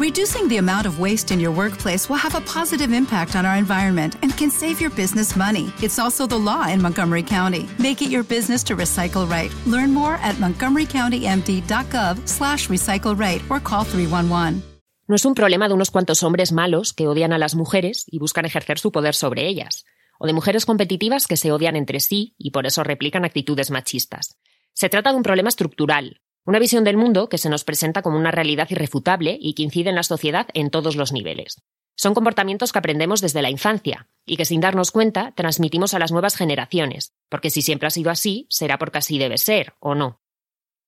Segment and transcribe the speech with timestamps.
[0.00, 3.56] Reducing the amount of waste in your workplace will have a positive impact on our
[3.58, 5.74] environment and can save your business money.
[5.82, 7.68] It's also the law in Montgomery County.
[7.78, 9.52] Make it your business to recycle right.
[9.66, 14.62] Learn more at montgomerycountymd.gov slash recycle right or call 311.
[15.06, 18.18] No es un problema de unos cuantos hombres malos que odian a las mujeres y
[18.18, 19.84] buscan ejercer su poder sobre ellas,
[20.18, 24.38] o de mujeres competitivas que se odian entre sí y por eso replican actitudes machistas.
[24.72, 28.18] Se trata de un problema estructural, una visión del mundo que se nos presenta como
[28.18, 31.62] una realidad irrefutable y que incide en la sociedad en todos los niveles.
[31.94, 36.10] Son comportamientos que aprendemos desde la infancia y que sin darnos cuenta transmitimos a las
[36.10, 40.20] nuevas generaciones, porque si siempre ha sido así, será porque así debe ser, o no.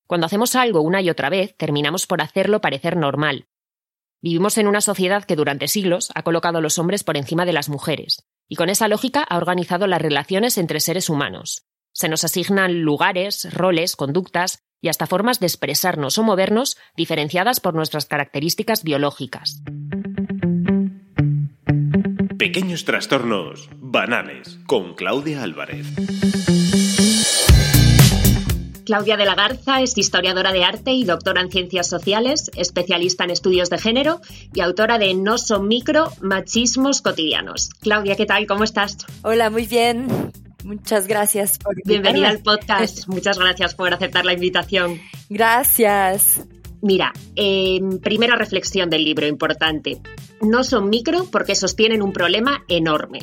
[0.09, 3.47] Cuando hacemos algo una y otra vez, terminamos por hacerlo parecer normal.
[4.21, 7.53] Vivimos en una sociedad que durante siglos ha colocado a los hombres por encima de
[7.53, 11.67] las mujeres, y con esa lógica ha organizado las relaciones entre seres humanos.
[11.93, 17.75] Se nos asignan lugares, roles, conductas y hasta formas de expresarnos o movernos diferenciadas por
[17.75, 19.63] nuestras características biológicas.
[22.37, 25.87] Pequeños trastornos banales con Claudia Álvarez.
[28.85, 33.31] Claudia de la Garza es historiadora de arte y doctora en ciencias sociales, especialista en
[33.31, 34.21] estudios de género
[34.53, 37.71] y autora de No son micro, machismos cotidianos.
[37.81, 38.47] Claudia, ¿qué tal?
[38.47, 38.99] ¿Cómo estás?
[39.23, 40.09] Hola, muy bien.
[40.65, 43.09] Muchas gracias por Bienvenida al podcast.
[43.09, 45.01] Muchas gracias por aceptar la invitación.
[45.29, 46.43] Gracias.
[46.81, 47.13] Mira,
[48.03, 50.01] primera reflexión del libro, importante.
[50.41, 53.21] No son micro porque sostienen un problema enorme.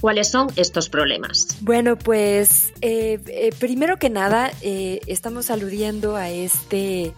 [0.00, 1.58] ¿Cuáles son estos problemas?
[1.60, 7.12] Bueno, pues eh, eh, primero que nada eh, estamos aludiendo a este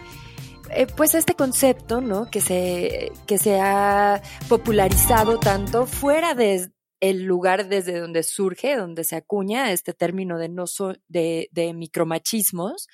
[0.97, 2.31] pues a este concepto, ¿no?
[2.31, 6.71] Que se, que se ha popularizado tanto fuera de,
[7.03, 10.63] el lugar desde donde surge, donde se acuña este término de, no
[11.09, 12.87] de, micromachismos,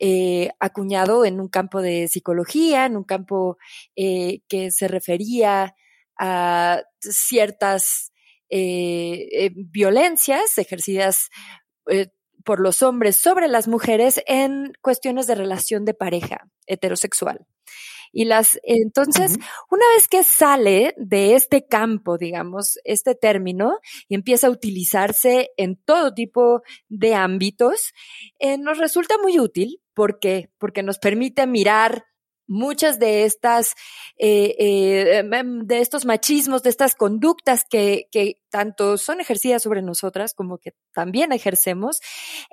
[0.00, 3.58] eh, acuñado en un campo de psicología, en un campo
[3.94, 5.76] eh, que se refería
[6.18, 8.12] a ciertas
[8.50, 11.30] eh, violencias ejercidas
[12.44, 17.46] por los hombres sobre las mujeres en cuestiones de relación de pareja heterosexual.
[18.12, 19.38] Y las, entonces,
[19.70, 23.78] una vez que sale de este campo, digamos, este término,
[24.08, 27.92] y empieza a utilizarse en todo tipo de ámbitos,
[28.38, 29.80] eh, nos resulta muy útil.
[29.94, 30.50] ¿Por qué?
[30.58, 32.04] Porque nos permite mirar
[32.52, 33.74] muchas de estas,
[34.18, 39.62] eh, eh, em, em, de estos machismos, de estas conductas que, que, tanto son ejercidas
[39.62, 42.00] sobre nosotras como que también ejercemos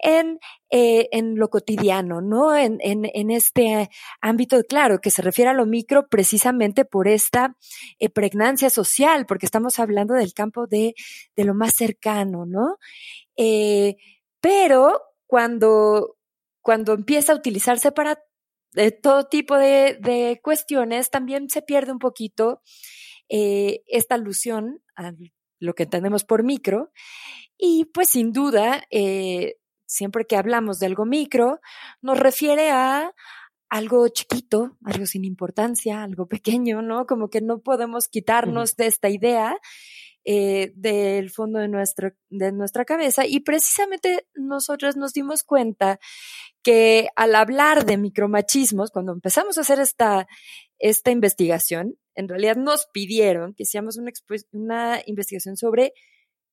[0.02, 0.40] en,
[0.70, 2.56] eh, en lo cotidiano, ¿no?
[2.56, 3.90] En, en, este
[4.22, 7.58] ámbito, claro, que se refiere a lo micro precisamente por esta
[8.14, 10.96] pregnancia social, porque estamos hablando del campo de,
[11.36, 12.78] de lo más cercano, ¿no?
[14.42, 16.18] pero cuando,
[16.62, 18.20] cuando empieza a utilizarse para
[18.80, 22.62] de todo tipo de, cuestiones, también se pierde un poquito
[23.28, 25.14] eh, esta alusión a
[25.60, 26.92] lo que entendemos por micro.
[27.58, 31.60] Y pues sin duda, eh, siempre que hablamos de algo micro,
[32.02, 33.14] nos refiere a
[33.70, 37.06] algo chiquito, algo sin importancia, algo pequeño, ¿no?
[37.06, 39.58] Como que no podemos quitarnos de esta idea
[40.32, 43.26] eh, del fondo de, nuestro, de nuestra cabeza.
[43.26, 46.00] Y precisamente nosotros nos dimos cuenta
[46.62, 50.28] que al hablar de micromachismos, cuando empezamos a hacer esta,
[50.78, 54.12] esta investigación, en realidad nos pidieron que hiciéramos una,
[54.52, 55.94] una investigación sobre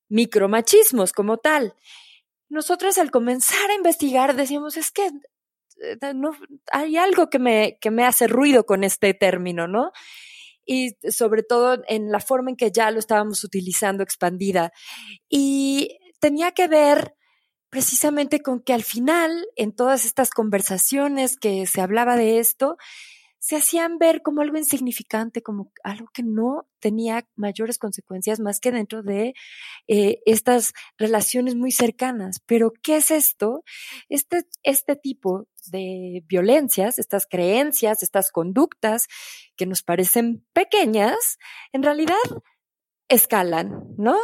[0.09, 1.75] micromachismos como tal.
[2.49, 6.31] Nosotros al comenzar a investigar decíamos, es que eh, no,
[6.71, 9.91] hay algo que me, que me hace ruido con este término, ¿no?
[10.67, 14.71] Y sobre todo en la forma en que ya lo estábamos utilizando expandida.
[15.29, 17.15] Y tenía que ver
[17.69, 22.77] precisamente con que al final, en todas estas conversaciones que se hablaba de esto,
[23.39, 28.71] se hacían ver como algo insignificante, como algo que no tenía mayores consecuencias más que
[28.71, 29.33] dentro de
[29.87, 32.41] eh, estas relaciones muy cercanas.
[32.45, 33.63] Pero, ¿qué es esto?
[34.09, 39.07] Este, este tipo de violencias, estas creencias, estas conductas
[39.55, 41.37] que nos parecen pequeñas,
[41.73, 42.15] en realidad
[43.09, 44.17] escalan, ¿no?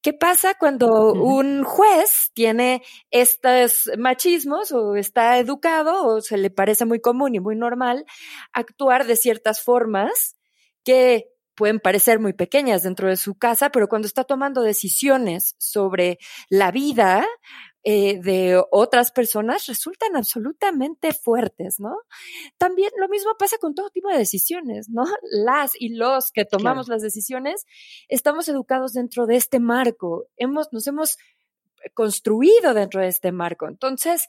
[0.00, 6.84] ¿Qué pasa cuando un juez tiene estos machismos o está educado o se le parece
[6.84, 8.04] muy común y muy normal
[8.52, 10.36] actuar de ciertas formas
[10.84, 11.26] que
[11.56, 16.18] pueden parecer muy pequeñas dentro de su casa, pero cuando está tomando decisiones sobre
[16.48, 17.26] la vida
[17.88, 21.96] eh, de otras personas resultan absolutamente fuertes, ¿no?
[22.58, 25.04] También lo mismo pasa con todo tipo de decisiones, ¿no?
[25.30, 27.64] Las y los que tomamos las decisiones
[28.08, 31.16] estamos educados dentro de este marco, hemos, nos hemos
[31.94, 33.68] construido dentro de este marco.
[33.68, 34.26] Entonces,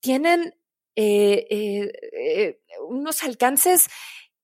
[0.00, 0.54] tienen
[0.96, 1.46] eh,
[2.12, 3.86] eh, unos alcances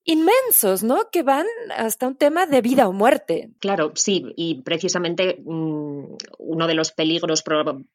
[0.05, 1.11] inmensos, ¿no?
[1.13, 1.47] Que van
[1.77, 3.51] hasta un tema de vida o muerte.
[3.61, 7.45] Claro, sí, y precisamente mm, uno de los peligros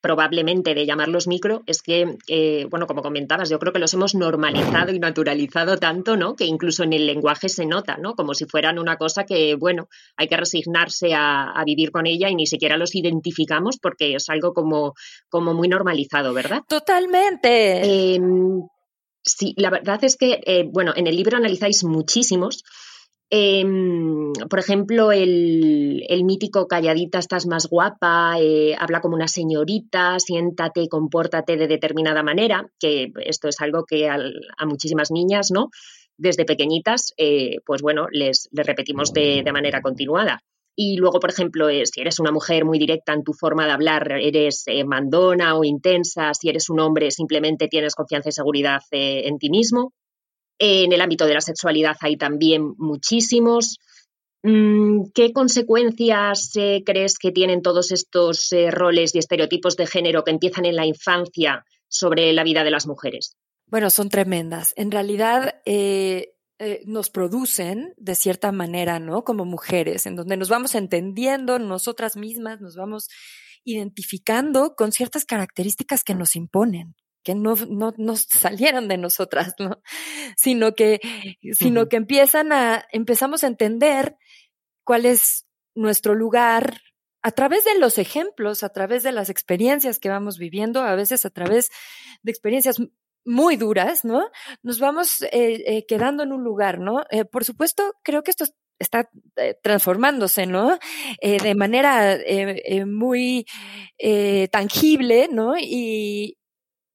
[0.01, 4.15] probablemente de llamarlos micro es que, eh, bueno, como comentabas, yo creo que los hemos
[4.15, 6.35] normalizado y naturalizado tanto, ¿no?
[6.35, 8.15] Que incluso en el lenguaje se nota, ¿no?
[8.15, 12.35] Como si fueran una cosa que, bueno, hay que resignarse a, vivir con ella y
[12.35, 14.93] ni siquiera los identificamos porque es algo como,
[15.27, 16.61] como muy normalizado, ¿verdad?
[16.65, 18.13] Totalmente.
[18.15, 18.61] Em,
[19.27, 22.63] Sí, la verdad es que, eh, bueno, en el libro analizáis muchísimos.
[23.29, 30.81] Em, por ejemplo, el, mítico calladita estás más guapa, eh, habla como una señorita, siéntate
[30.81, 35.71] y compórtate de determinada manera, que esto es algo que a muchísimas niñas, ¿no?
[36.17, 40.41] Desde pequeñitas, eh, pues bueno, les, repetimos de, de manera continuada.
[40.79, 43.71] Y luego, por ejemplo, eh, si eres una mujer muy directa en tu forma de
[43.71, 48.81] hablar, eres eh, mandona o intensa, si eres un hombre, simplemente tienes confianza y seguridad
[48.91, 49.93] eh, en ti mismo.
[50.59, 53.79] En el ámbito de la sexualidad hay también muchísimos.
[54.43, 56.51] Mm, ¿Qué consecuencias
[56.85, 61.65] crees que tienen todos estos roles y estereotipos de género que empiezan en la infancia
[61.87, 63.35] sobre la vida de las mujeres?
[63.65, 64.75] Bueno, son tremendas.
[64.77, 65.55] En realidad,
[66.85, 69.23] nos producen de cierta manera, ¿no?
[69.23, 73.09] Como mujeres, en donde nos vamos entendiendo nosotras mismas, nos vamos
[73.63, 79.81] identificando con ciertas características que nos imponen, que no, no, no salieron de nosotras, ¿no?
[80.37, 80.99] Sino que,
[81.53, 84.15] sino que empiezan a, empezamos a entender
[84.83, 85.45] cuál es
[85.75, 86.81] nuestro lugar
[87.21, 91.25] a través de los ejemplos, a través de las experiencias que vamos viviendo, a veces
[91.25, 91.69] a través
[92.23, 92.77] de experiencias
[93.27, 94.29] muy duras, ¿no?
[94.63, 95.29] Nos vamos eh,
[95.65, 97.03] eh, quedando en un lugar, ¿no?
[97.11, 98.45] Eh, por supuesto, creo que esto
[98.79, 99.09] está
[99.63, 100.77] transformándose, ¿no?
[101.19, 102.15] de manera
[102.85, 103.43] muy
[104.51, 105.55] tangible, ¿no?
[105.57, 106.37] Y,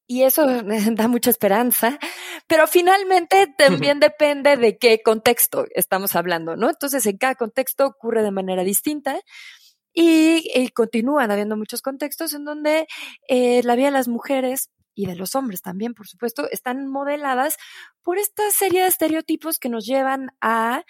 [0.07, 0.45] y eso
[0.93, 1.99] da mucha esperanza,
[2.47, 6.69] pero finalmente también depende de qué contexto estamos hablando, ¿no?
[6.69, 9.19] Entonces, en cada contexto ocurre de manera distinta.
[9.95, 12.87] Y, y continúan habiendo muchos contextos en donde
[13.29, 17.57] la vida de las mujeres y de los hombres también, por supuesto, están modeladas
[18.01, 20.83] por esta serie de estereotipos que nos llevan a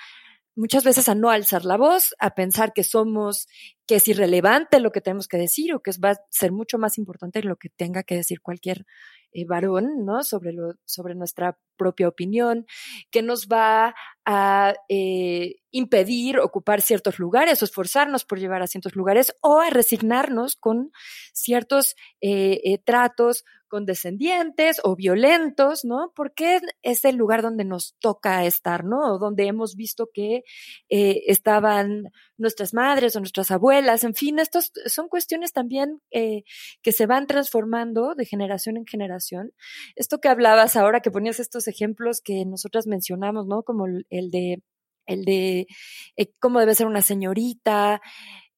[0.56, 3.48] muchas veces a no alzar la voz, a pensar que somos,
[3.88, 6.98] que es irrelevante lo que tenemos que decir o que va a ser mucho más
[6.98, 8.86] importante lo que tenga que decir cualquier
[9.32, 10.24] eh, varón, ¿no?
[10.24, 12.66] Sobre, lo, sobre nuestra propia opinión,
[13.12, 13.94] que nos va
[14.26, 19.70] a eh, impedir ocupar ciertos lugares o esforzarnos por llevar a ciertos lugares o a
[19.70, 20.92] resignarnos con
[21.34, 26.14] ciertos eh, tratos condescendientes o violentos, ¿no?
[26.16, 29.14] Porque es el lugar donde nos toca estar, ¿no?
[29.14, 30.44] O donde hemos visto que
[30.90, 37.26] estaban nuestras madres o nuestras abuelas, en fin, estos son cuestiones también que se van
[37.26, 39.54] transformando de generación en generación
[39.96, 43.64] esto que hablabas ahora, que ponías estos ejemplos que nosotras mencionamos, ¿no?
[43.64, 44.62] Como el de,
[45.06, 45.68] el de
[46.16, 48.02] eh, cómo debe ser una señorita.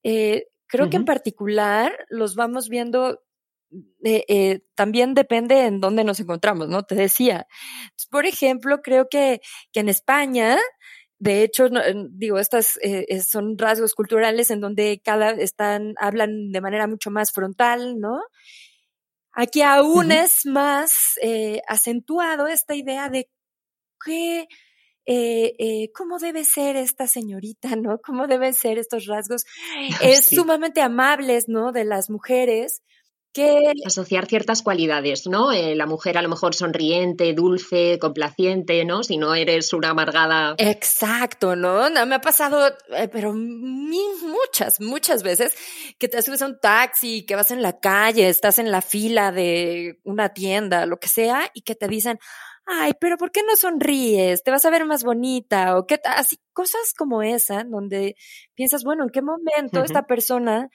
[0.03, 3.21] Eh, creo que en particular los vamos viendo
[4.03, 6.83] eh, también depende en dónde nos encontramos, ¿no?
[6.83, 7.47] Te decía.
[8.09, 9.41] Por ejemplo, creo que,
[9.73, 10.57] que en España,
[11.19, 11.69] de hecho,
[12.11, 12.79] digo, estas
[13.27, 18.19] son rasgos culturales en donde cada están, hablan de manera mucho más frontal, ¿no?
[19.35, 23.29] Aquí aún es más eh, acentuado esta idea de
[24.03, 24.47] qué,
[25.05, 27.99] eh, eh, cómo debe ser esta señorita, ¿no?
[27.99, 29.43] Cómo deben ser estos rasgos
[30.01, 31.73] es sumamente amables, ¿no?
[31.73, 32.81] De las mujeres
[33.85, 35.51] Asociar ciertas cualidades, ¿no?
[35.51, 39.03] Eh, la mujer a lo mejor sonriente, dulce, complaciente, ¿no?
[39.03, 40.55] Si no eres una amargada.
[40.57, 41.89] Exacto, ¿no?
[42.05, 45.53] Me ha pasado, eh, pero muchas, muchas veces
[45.99, 49.31] que te subes a un taxi, que vas en la calle, estás en la fila
[49.31, 52.19] de una tienda, lo que sea, y que te dicen,
[52.65, 54.43] ay, pero ¿por qué no sonríes?
[54.43, 58.15] Te vas a ver más bonita o qué así cosas como esa donde
[58.53, 60.69] piensas, bueno, ¿en qué momento esta persona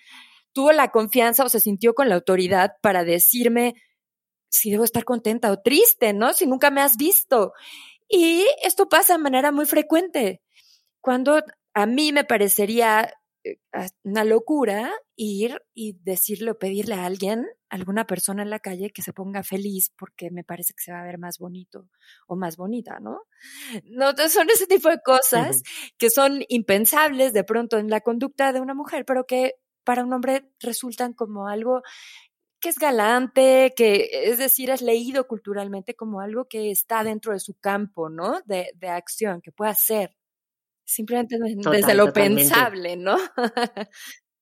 [0.53, 3.75] tuvo la confianza o se sintió con la autoridad para decirme
[4.49, 6.33] si debo estar contenta o triste, ¿no?
[6.33, 7.53] Si nunca me has visto.
[8.09, 10.43] Y esto pasa de manera muy frecuente.
[11.01, 11.43] Cuando
[11.75, 13.15] a mí me parecería
[13.45, 13.57] eh,
[14.03, 18.91] una locura ir y decirle o pedirle a alguien, a alguna persona en la calle,
[18.91, 21.89] que se ponga feliz porque me parece que se va a ver más bonito
[22.27, 23.23] o más bonita, ¿no?
[23.85, 25.63] No, son ese tipo de cosas
[25.97, 29.55] que son impensables de pronto en la conducta de una mujer, pero que
[29.85, 31.83] para un hombre resultan como algo
[32.61, 37.41] que es galante, que es decir, es leído culturalmente como algo que está dentro de
[37.41, 38.41] su campo, ¿no?
[38.45, 40.17] De, de acción, que puede hacer
[40.85, 41.39] simplemente
[41.71, 43.17] desde lo pensable, ¿no?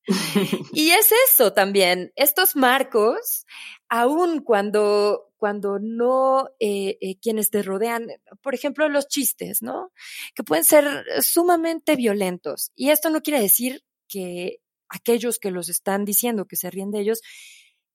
[0.72, 3.46] y es eso también, estos marcos,
[3.88, 8.06] aun cuando, cuando no eh, eh, quienes te rodean,
[8.42, 9.92] por ejemplo, los chistes, ¿no?
[10.34, 12.72] Que pueden ser sumamente violentos.
[12.74, 17.00] Y esto no quiere decir que aquellos que los están diciendo, que se ríen de
[17.00, 17.20] ellos,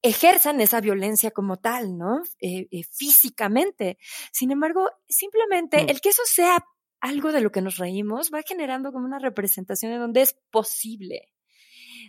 [0.02, 2.22] ejerzan esa violencia como tal, ¿no?
[2.42, 3.98] Eh, físicamente.
[4.32, 5.90] Sin embargo, simplemente mm.
[5.90, 6.64] el que eso sea
[7.00, 11.30] algo de lo que nos reímos va generando como una representación en donde es posible.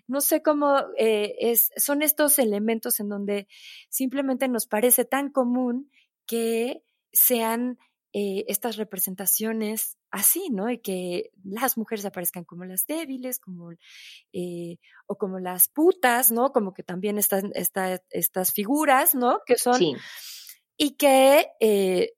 [0.07, 3.49] No sé cómo eh, es, son estos elementos en donde
[3.89, 5.91] simplemente nos parece tan común
[6.27, 7.79] que sean
[8.17, 10.71] eh, estas representaciones así, ¿no?
[10.71, 13.73] Y que las mujeres aparezcan como las débiles, como,
[14.33, 14.79] eh,
[15.09, 16.53] o como las putas, ¿no?
[16.53, 19.41] Como que también están estas figuras, ¿no?
[19.45, 19.97] Que son, sí.
[20.77, 22.15] y que eh,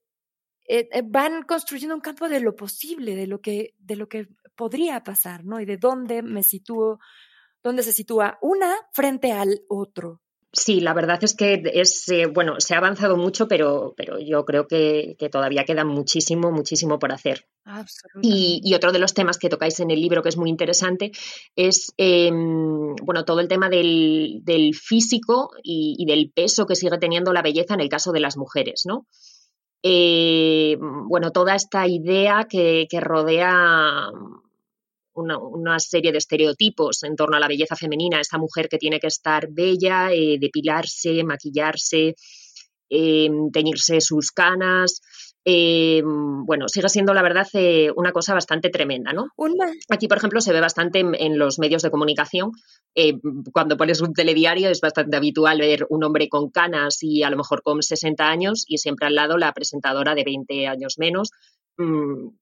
[1.04, 5.46] van construyendo un campo de lo posible, de lo que, de lo que podría pasar,
[5.46, 5.60] ¿no?
[5.60, 6.98] Y de dónde me sitúo,
[7.62, 10.20] dónde se sitúa una frente al otro.
[10.58, 14.46] Sí, la verdad es que es eh, bueno, se ha avanzado mucho, pero, pero yo
[14.46, 17.46] creo que, todavía queda muchísimo, muchísimo por hacer.
[18.22, 21.12] Y, y, otro de los temas que tocáis en el libro que es muy interesante
[21.56, 26.96] es em, bueno, todo el tema del, del físico y, y, del peso que sigue
[26.96, 29.06] teniendo la belleza en el caso de las mujeres, ¿no?
[29.82, 34.10] Eh, bueno, toda esta idea que, rodea
[35.16, 39.08] una, serie de estereotipos en torno a la belleza femenina, esta mujer que tiene que
[39.08, 42.14] estar bella, eh, depilarse, maquillarse,
[42.88, 45.00] eh, teñirse sus canas,
[45.48, 49.28] eh, bueno, sigue siendo la verdad eh, una cosa bastante tremenda, ¿no?
[49.88, 52.50] Aquí, por ejemplo, se ve bastante en, los medios de comunicación.
[52.96, 53.12] Eh,
[53.52, 57.36] cuando pones un telediario es bastante habitual ver un hombre con canas y a lo
[57.36, 61.30] mejor con 60 años y siempre al lado la presentadora de 20 años menos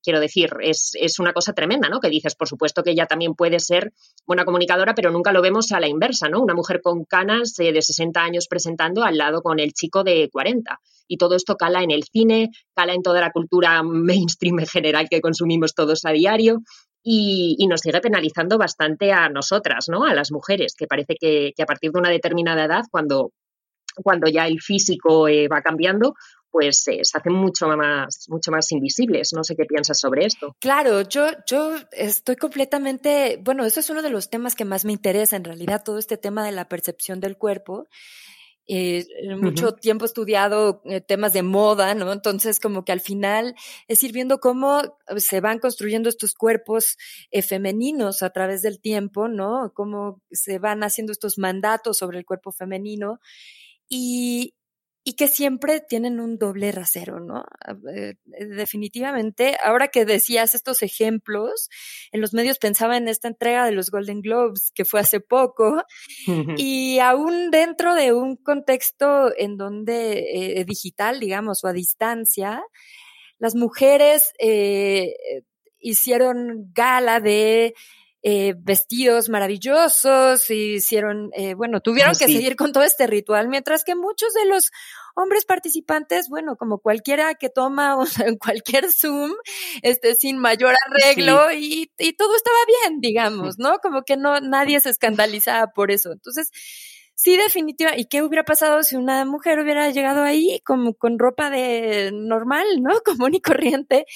[0.02, 2.00] quiero decir, es, una cosa tremenda, ¿no?
[2.00, 3.92] Que dices, por supuesto que ella también puede ser
[4.26, 6.40] buena comunicadora, pero nunca lo vemos a la inversa, ¿no?
[6.40, 10.28] Una mujer con canas eh, de 60 años presentando al lado con el chico de
[10.30, 10.78] 40.
[11.08, 15.08] Y todo esto cala en el cine, cala en toda la cultura mainstream en general
[15.10, 16.60] que consumimos todos a diario.
[17.06, 20.04] Y, nos sigue penalizando bastante a nosotras, ¿no?
[20.04, 23.32] A las mujeres, que parece que, a partir de una determinada edad, cuando,
[23.96, 26.14] cuando ya el físico eh, va cambiando,
[26.54, 29.32] pues eh, se hacen mucho más, mucho más invisibles.
[29.32, 30.54] No sé qué piensas sobre esto.
[30.61, 34.92] Claro, yo, yo estoy completamente, bueno, eso es uno de los temas que más me
[34.92, 37.88] interesa en realidad, todo este tema de la percepción del cuerpo.
[38.68, 39.04] Eh,
[39.37, 42.12] mucho tiempo he estudiado eh, temas de moda, ¿no?
[42.12, 43.56] Entonces, como que al final
[43.88, 44.80] es ir viendo cómo
[45.16, 46.96] se van construyendo estos cuerpos
[47.42, 49.73] femeninos a través del tiempo, ¿no?
[49.75, 53.18] Cómo se van haciendo estos mandatos sobre el cuerpo femenino.
[53.88, 54.54] Y,
[55.06, 57.44] y que siempre tienen un doble rasero, ¿no?
[57.94, 61.68] Eh, definitivamente, ahora que decías estos ejemplos,
[62.11, 65.82] en los medios pensaba en esta entrega de los Golden Globes, que fue hace poco,
[66.58, 72.62] y aún dentro de un contexto en donde eh, digital, digamos, o a distancia,
[73.38, 75.12] las mujeres eh,
[75.78, 77.75] hicieron gala de
[78.26, 83.85] eh, vestidos maravillosos, y hicieron, eh, bueno, tuvieron que seguir con todo este ritual, mientras
[83.85, 84.71] que muchos de los
[85.14, 89.33] hombres participantes, bueno, como cualquiera que toma en cualquier Zoom,
[89.83, 93.76] este, sin mayor arreglo y, y todo estaba bien, digamos, ¿no?
[93.81, 96.11] Como que no, nadie se escandalizaba por eso.
[96.11, 96.49] Entonces,
[97.14, 97.97] sí, definitiva.
[97.97, 102.66] ¿Y qué hubiera pasado si una mujer hubiera llegado ahí como con ropa de normal,
[102.80, 102.94] ¿no?
[103.04, 104.06] Común y corriente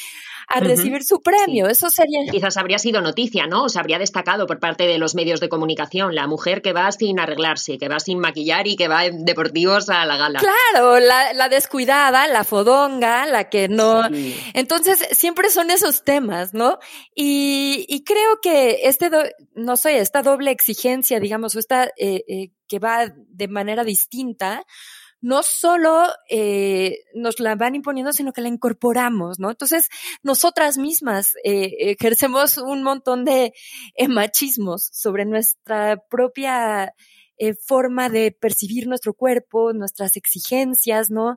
[0.48, 1.68] a recibir su premio.
[1.68, 2.20] Eso sería.
[2.30, 3.64] Quizás habría sido noticia, ¿no?
[3.64, 6.90] O se habría destacado por parte de los medios de comunicación la mujer que va
[6.92, 10.40] sin arreglarse, que va sin maquillar y que va en deportivos a la gala.
[10.40, 14.02] Claro, la, descuidada, la fodonga, la que no.
[14.54, 16.78] Entonces, siempre son esos temas, ¿no?
[17.14, 19.10] Y, y creo que este,
[19.54, 24.64] no sé, esta doble exigencia, digamos, o esta eh, eh, que va de manera distinta,
[25.20, 29.50] no solo eh, nos la van imponiendo, sino que la incorporamos, ¿no?
[29.50, 29.88] Entonces,
[30.22, 33.52] nosotras mismas eh, ejercemos un montón de
[33.96, 36.92] eh, machismos sobre nuestra propia
[37.64, 41.36] forma de percibir nuestro cuerpo, nuestras exigencias, ¿no?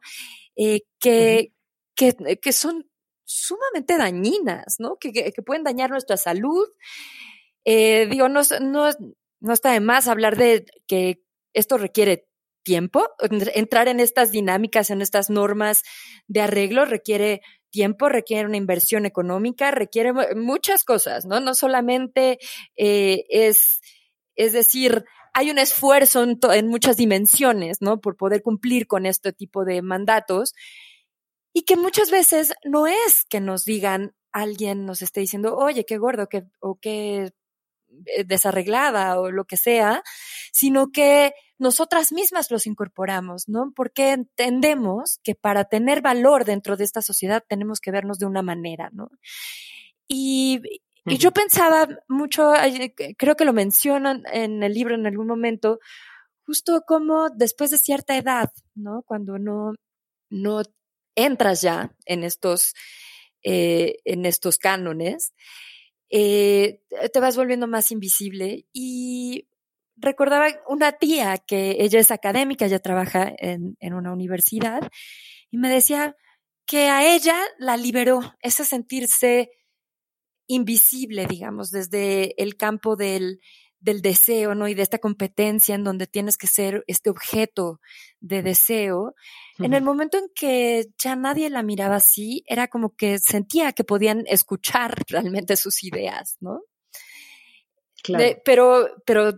[0.55, 1.53] Que,
[1.95, 2.89] que, que son
[3.23, 4.97] sumamente dañinas, ¿no?
[4.97, 6.67] Que, que, pueden dañar nuestra salud.
[7.63, 8.89] Digo, no, no,
[9.41, 11.21] no está de más hablar de que
[11.53, 12.27] esto requiere
[12.63, 13.07] tiempo,
[13.55, 15.81] entrar en estas dinámicas, en estas normas
[16.27, 21.39] de arreglo requiere tiempo, requiere una inversión económica, requiere muchas cosas, ¿no?
[21.39, 22.37] No solamente
[22.75, 23.81] eh, es,
[24.35, 27.99] es decir, hay un esfuerzo en, en, muchas dimensiones, ¿no?
[27.99, 30.53] Por poder cumplir con este tipo de mandatos
[31.53, 35.97] y que muchas veces no es que nos digan alguien nos esté diciendo, oye, qué
[35.97, 37.31] gordo, qué, o qué
[38.25, 40.03] desarreglada o lo que sea,
[40.51, 43.71] sino que nosotras mismas los incorporamos, ¿no?
[43.75, 48.41] Porque entendemos que para tener valor dentro de esta sociedad tenemos que vernos de una
[48.41, 49.11] manera, ¿no?
[50.07, 50.61] Y,
[51.05, 52.51] y yo pensaba mucho,
[53.17, 55.79] creo que lo mencionan en el libro en algún momento,
[56.45, 59.03] justo como después de cierta edad, ¿no?
[59.03, 59.73] Cuando no,
[60.29, 60.63] no
[61.15, 62.73] entras ya en estos,
[63.43, 65.33] eh, en estos cánones,
[66.11, 69.47] eh, te vas volviendo más invisible y
[69.95, 74.81] recordaba una tía que ella es académica, ella trabaja en, en una universidad
[75.49, 76.15] y me decía
[76.65, 79.51] que a ella la liberó ese sentirse
[80.47, 83.39] invisible, digamos, desde el campo del,
[83.81, 84.67] del deseo, ¿no?
[84.67, 87.81] Y de esta competencia en donde tienes que ser este objeto
[88.19, 88.99] de deseo.
[88.99, 89.11] Uh
[89.57, 89.65] -huh.
[89.65, 93.83] En el momento en que ya nadie la miraba así, era como que sentía que
[93.83, 96.61] podían escuchar realmente sus ideas, ¿no?
[98.03, 98.23] Claro.
[98.23, 99.33] De, pero, pero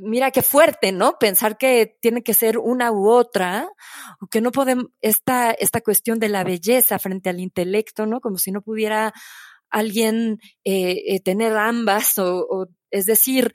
[0.00, 1.18] mira qué fuerte, ¿no?
[1.18, 3.68] Pensar que tiene que ser una u otra,
[4.20, 8.20] o que no podemos, esta, esta cuestión de la belleza frente al intelecto, ¿no?
[8.20, 9.12] Como si no pudiera
[9.70, 13.54] alguien eh, eh, tener ambas, o, o es decir,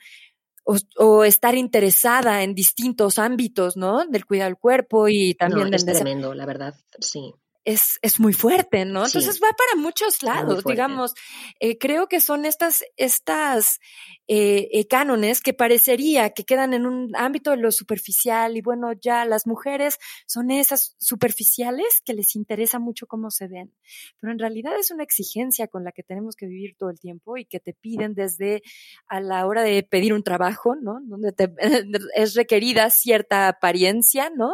[0.65, 4.05] o, o, estar interesada en distintos ámbitos, ¿no?
[4.05, 7.33] Del cuidado del cuerpo y también no, del es tremendo, la verdad, sí
[7.65, 9.05] es, es muy fuerte, ¿no?
[9.05, 11.13] Entonces va para muchos lados, digamos.
[11.59, 13.79] Eh, creo que son estas, estas
[14.27, 18.91] eh, eh, cánones que parecería que quedan en un ámbito de lo superficial y bueno,
[18.93, 23.73] ya las mujeres son esas superficiales que les interesa mucho cómo se ven.
[24.19, 27.37] Pero en realidad es una exigencia con la que tenemos que vivir todo el tiempo
[27.37, 28.61] y que te piden desde
[29.07, 30.99] a la hora de pedir un trabajo, ¿no?
[31.03, 31.53] Donde te,
[32.15, 34.53] es requerida cierta apariencia, ¿no?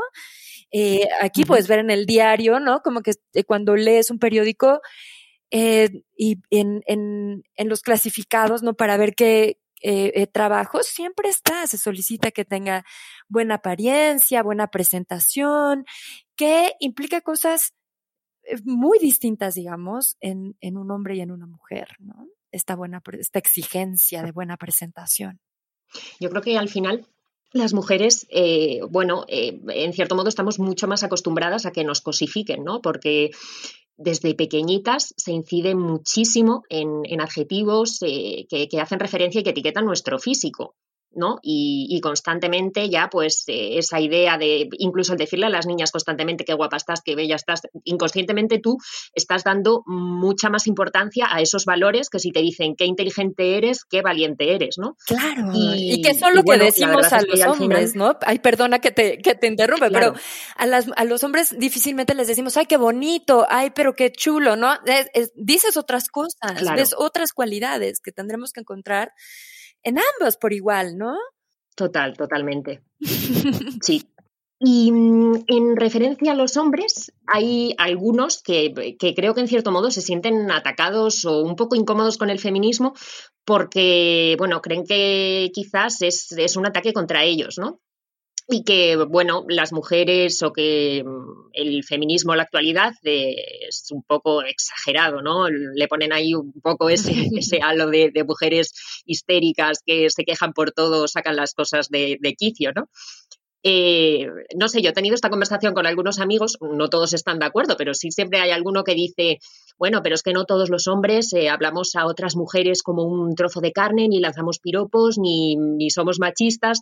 [0.71, 2.81] Eh, aquí puedes ver en el diario, ¿no?
[2.81, 4.81] Como que eh, cuando lees un periódico
[5.51, 8.75] eh, y en, en, en, los clasificados, ¿no?
[8.75, 12.83] Para ver qué eh, trabajos siempre está, se solicita que tenga
[13.27, 15.85] buena apariencia, buena presentación,
[16.35, 17.73] que implica cosas
[18.63, 22.27] muy distintas, digamos, en, en un hombre y en una mujer, ¿no?
[22.51, 25.39] Esta buena, esta exigencia de buena presentación.
[26.19, 27.07] Yo creo que al final
[27.51, 32.01] las mujeres, eh, bueno, eh, en cierto modo estamos mucho más acostumbradas a que nos
[32.01, 32.81] cosifiquen, ¿no?
[32.81, 33.31] Porque
[33.97, 39.49] desde pequeñitas se incide muchísimo en, en adjetivos eh, que, que, hacen referencia y que
[39.49, 40.75] etiquetan nuestro físico.
[41.11, 41.39] ¿No?
[41.41, 45.91] Y, y, constantemente ya, pues, eh, esa idea de, incluso el decirle a las niñas
[45.91, 48.77] constantemente qué guapa estás, qué bella estás, inconscientemente tú
[49.13, 53.85] estás dando mucha más importancia a esos valores que si te dicen qué inteligente eres,
[53.85, 54.95] qué valiente eres, ¿no?
[55.05, 55.51] Claro.
[55.53, 58.13] Y, y que eso es lo que bueno, decimos a los hombres, final...
[58.13, 58.19] ¿no?
[58.25, 60.13] Ay, perdona que te, que te interrumpe, claro.
[60.13, 64.11] pero a, las, a los hombres difícilmente les decimos, ay, qué bonito, ay, pero qué
[64.11, 64.73] chulo, ¿no?
[64.85, 66.77] Es, es, dices otras cosas, claro.
[66.77, 69.13] ves otras cualidades que tendremos que encontrar
[69.83, 71.17] en ambos por igual, ¿no?
[71.75, 72.81] Total, totalmente.
[73.81, 74.05] sí.
[74.59, 79.71] Y mm, en referencia a los hombres, hay algunos que, que, creo que en cierto
[79.71, 82.93] modo se sienten atacados o un poco incómodos con el feminismo
[83.45, 87.79] porque, bueno, creen que quizás es, es un ataque contra ellos, ¿no?
[88.51, 94.03] Y que, bueno, las mujeres o que mm, el feminismo en la actualidad es un
[94.03, 95.49] poco exagerado, ¿no?
[95.49, 100.53] Le ponen ahí un poco ese, ese halo de, de, mujeres histéricas que se quejan
[100.53, 102.89] por todo, sacan las cosas de, de quicio, ¿no?
[103.61, 107.45] Eh, no sé, yo he tenido esta conversación con algunos amigos, no todos están de
[107.45, 109.39] acuerdo, pero sí siempre hay alguno que dice,
[109.77, 113.35] bueno, pero es que no todos los hombres eh, hablamos a otras mujeres como un
[113.35, 116.81] trozo de carne, ni lanzamos piropos, ni, ni somos machistas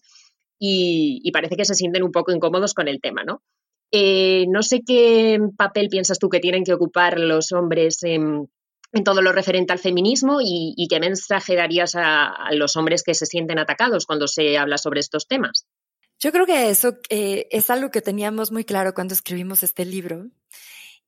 [0.59, 3.41] y, parece que se sienten un poco incómodos con el tema, ¿no?
[3.91, 8.49] Eh, no sé qué papel piensas tú que tienen que ocupar los hombres en,
[9.05, 13.25] todo lo referente al feminismo y, qué mensaje darías a, a, los hombres que se
[13.25, 15.67] sienten atacados cuando se habla sobre estos temas.
[16.19, 20.25] Yo creo que eso eh, es algo que teníamos muy claro cuando escribimos este libro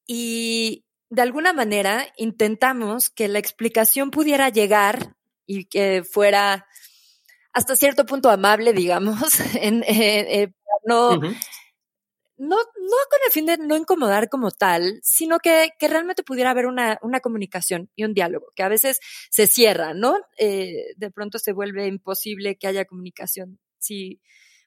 [0.05, 5.15] y de alguna manera intentamos que la explicación pudiera llegar
[5.47, 6.67] y que fuera
[7.53, 9.19] hasta cierto punto amable, digamos,
[9.55, 10.53] en, eh, eh,
[10.85, 11.19] no,
[12.39, 16.51] no, no con el fin de no incomodar como tal, sino que, que realmente pudiera
[16.51, 20.17] haber una, una, comunicación y un diálogo, que a veces se cierra, ¿no?
[20.37, 24.21] Eh, de pronto se vuelve imposible que haya comunicación si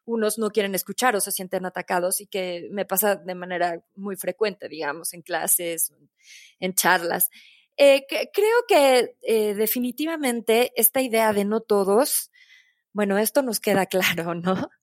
[0.04, 4.16] unos no quieren escuchar o se sienten atacados y que me pasa de manera muy
[4.16, 5.92] frecuente, digamos, en clases,
[6.58, 7.30] en charlas.
[7.76, 12.31] Eh, creo que eh, definitivamente esta idea de no todos
[12.92, 14.70] bueno, esto nos queda claro, ¿no?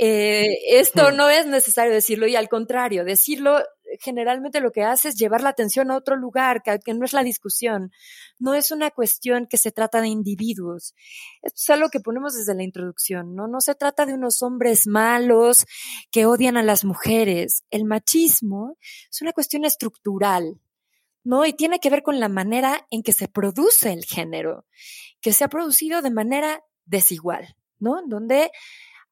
[0.00, 3.60] Eh, esto no es necesario decirlo y al contrario, decirlo
[4.00, 7.22] generalmente lo que hace es llevar la atención a otro lugar, que, no es la
[7.22, 7.90] discusión,
[8.38, 10.94] no es una cuestión que se trata de individuos.
[11.42, 13.48] Esto es algo que ponemos desde la introducción, ¿no?
[13.48, 15.66] No se trata de unos hombres malos
[16.10, 17.64] que odian a las mujeres.
[17.70, 18.76] El machismo
[19.10, 20.60] es una cuestión estructural,
[21.24, 21.46] ¿no?
[21.46, 24.66] Y tiene que ver con la manera en que se produce el género,
[25.20, 28.02] que se ha producido de manera desigual, ¿no?
[28.06, 28.50] Donde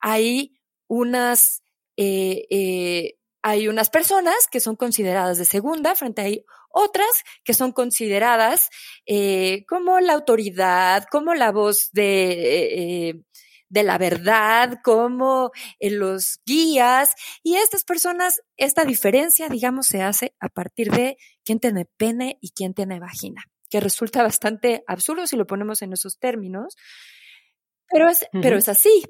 [0.00, 0.58] hay
[0.88, 1.62] unas,
[1.96, 7.72] eh, eh, hay unas personas que son consideradas de segunda frente a otras que son
[7.72, 8.68] consideradas
[9.06, 13.24] eh, como la autoridad, como la voz de,
[13.68, 17.14] de la verdad, como los guías.
[17.42, 22.50] Y estas personas, esta diferencia, digamos, se hace a partir de quién tiene pene y
[22.50, 26.76] quién tiene vagina, que resulta bastante absurdo si lo ponemos en esos términos,
[27.90, 29.04] pero es, pero es así.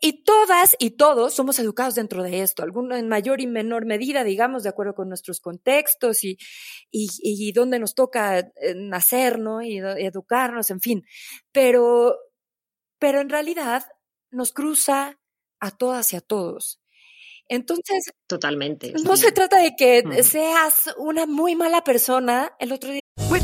[0.00, 4.22] Y todas y todos somos educados dentro de esto, algunos en mayor y menor medida,
[4.22, 6.38] digamos, de acuerdo con nuestros contextos y,
[6.90, 9.60] y, y dónde nos toca eh, nacer, ¿no?
[9.60, 11.04] Y educarnos, en fin.
[11.50, 12.16] Pero,
[13.00, 13.86] pero en realidad
[14.30, 15.18] nos cruza
[15.58, 16.80] a todas y a todos.
[17.48, 18.92] Entonces, totalmente.
[19.04, 22.54] No se trata de que seas una muy mala persona.
[22.58, 23.00] El otro día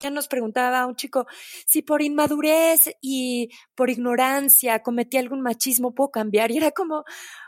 [0.00, 1.26] Ya nos preguntaba un chico
[1.66, 7.04] si por inmadurez y por ignorancia cometí algún machismo puedo cambiar y era como,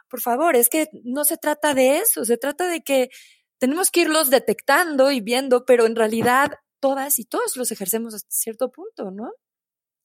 [0.09, 3.11] por favor, es que no se trata de eso, se trata de que
[3.59, 8.31] tenemos que irlos detectando y viendo, pero en realidad todas y todos los ejercemos hasta
[8.31, 9.33] cierto punto, ¿no?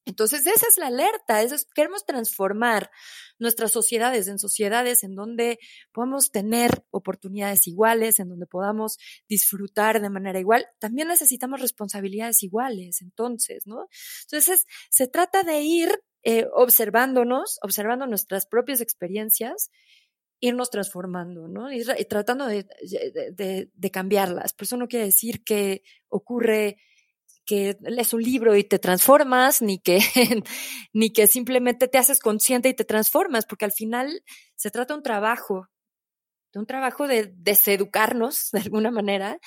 [0.05, 2.91] Entonces, esa es la alerta, eso es, queremos transformar
[3.39, 5.59] nuestras sociedades en sociedades en donde
[5.93, 8.97] podamos tener oportunidades iguales, en donde podamos
[9.29, 10.65] disfrutar de manera igual.
[10.79, 13.87] También necesitamos responsabilidades iguales, entonces, ¿no?
[14.23, 15.89] Entonces, se trata de ir
[16.23, 19.71] eh, observándonos, observando nuestras propias experiencias,
[20.39, 21.71] irnos transformando, ¿no?
[21.71, 22.65] Y, tratando de,
[23.73, 24.53] de, cambiarlas.
[24.53, 26.77] Pero eso no quiere decir que ocurre
[27.45, 29.99] que lees un libro y te transformas, ni que,
[30.93, 34.23] ni que simplemente te haces consciente y te transformas, porque al final
[34.55, 35.67] se trata de un trabajo,
[36.53, 39.39] de un trabajo de deseducarnos de alguna manera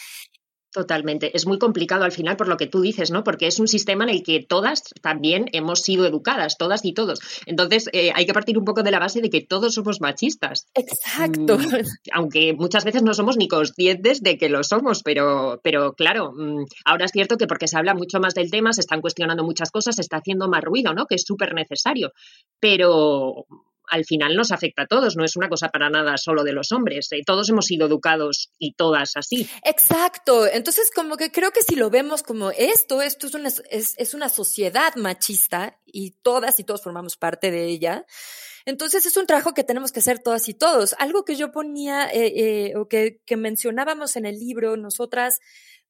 [0.76, 1.34] Totalmente.
[1.34, 3.24] Es muy complicado al final por lo que tú dices, ¿no?
[3.24, 7.18] Porque es un sistema en el que todas también hemos sido educadas, todas y todos.
[7.46, 10.66] Entonces, eh, hay que partir un poco de la base de que todos somos machistas.
[10.74, 11.56] Exacto.
[11.56, 16.34] Mm, aunque muchas veces no somos ni conscientes de que lo somos, pero, pero claro,
[16.36, 19.44] mm, ahora es cierto que porque se habla mucho más del tema, se están cuestionando
[19.44, 21.06] muchas cosas, se está haciendo más ruido, ¿no?
[21.06, 22.12] Que es súper necesario.
[22.60, 23.46] Pero
[23.88, 26.72] al final nos afecta a todos, no es una cosa para nada solo de los
[26.72, 27.08] hombres.
[27.12, 29.48] Eh, todos hemos sido educados y todas así.
[29.64, 30.46] Exacto.
[30.46, 34.28] Entonces, como que creo que si lo vemos como esto, esto es una, es, una
[34.28, 38.06] sociedad machista y todas y todos formamos parte de ella.
[38.64, 40.94] Entonces es un trabajo que tenemos que hacer todas y todos.
[40.98, 45.38] Algo que yo ponía eh, eh, o que, que, mencionábamos en el libro, nosotras,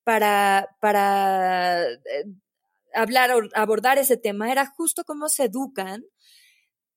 [0.04, 1.86] para, para
[2.94, 6.04] hablar o abordar ese tema, era justo cómo se educan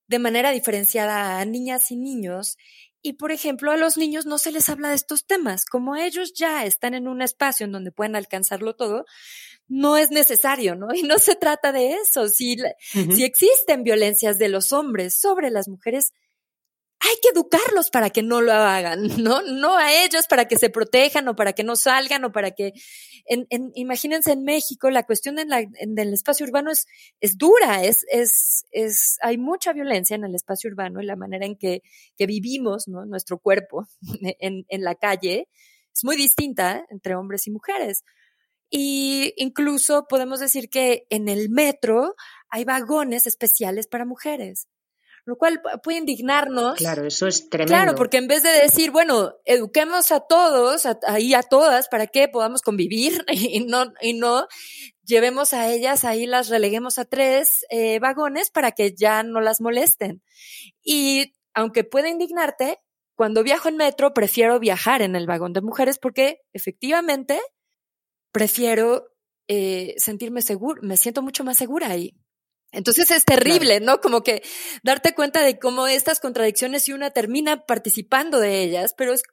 [0.09, 2.57] de manera diferenciada a niñas y niños.
[3.01, 5.63] Y, por ejemplo, a los niños no se les habla de estos temas.
[5.65, 9.05] Como ellos ya están en un espacio en donde pueden alcanzarlo todo,
[9.67, 10.87] no es necesario, ¿no?
[10.93, 12.27] Y no se trata de eso.
[12.27, 12.57] Si,
[12.91, 16.11] si existen violencias de los hombres sobre las mujeres,
[17.01, 19.41] hay que educarlos para que no lo hagan, ¿no?
[19.41, 22.73] No a ellos para que se protejan o para que no salgan o para que,
[23.25, 26.87] en, en, imagínense en México, la cuestión en, la, en el espacio urbano es,
[27.21, 31.45] es dura, es, es, es, hay mucha violencia en el espacio urbano y la manera
[31.45, 31.83] en que,
[32.17, 33.05] que vivimos, ¿no?
[33.05, 33.87] Nuestro cuerpo
[34.39, 35.47] en, en la calle
[35.93, 38.03] es muy distinta entre hombres y mujeres.
[38.69, 42.15] Y incluso podemos decir que en el metro
[42.49, 44.67] hay vagones especiales para mujeres
[45.29, 46.75] lo cual puede indignarnos.
[46.75, 47.71] Claro, eso es tremendo.
[47.71, 52.27] Claro, porque en vez de decir, bueno, eduquemos a todos, ahí a, todas, para que
[52.27, 54.47] podamos convivir y no, y no
[55.03, 59.61] llevemos a ellas, ahí las releguemos a tres eh, vagones para que ya no las
[59.61, 60.23] molesten.
[60.81, 62.79] Y aunque pueda indignarte,
[63.15, 67.39] cuando viajo en metro prefiero viajar en el vagón de mujeres porque efectivamente
[68.31, 69.09] prefiero
[69.47, 72.15] eh, sentirme seguro, me siento mucho más segura ahí.
[72.71, 73.99] Entonces es terrible, ¿no?
[73.99, 74.43] Como que
[74.83, 79.23] darte cuenta de cómo estas contradicciones y una termina participando de ellas, pero es,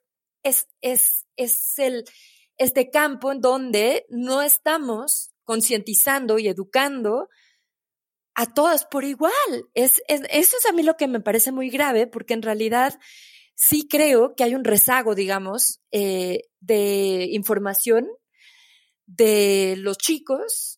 [0.43, 2.05] es, es, es el,
[2.57, 7.29] este campo en donde no estamos concientizando y educando
[8.33, 9.31] a todas por igual.
[9.73, 12.99] Es, es, eso es a mí lo que me parece muy grave, porque en realidad
[13.55, 18.07] sí creo que hay un rezago, digamos, eh, de información
[19.05, 20.76] de los chicos